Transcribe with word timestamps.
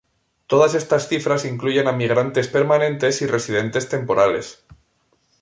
Todas 0.47 0.73
estas 0.73 1.07
cifras 1.09 1.45
incluyen 1.45 1.87
a 1.87 1.91
migrantes 1.91 2.47
permanentes 2.47 3.21
y 3.21 3.27
residentes 3.27 3.87
temporales. 3.87 4.65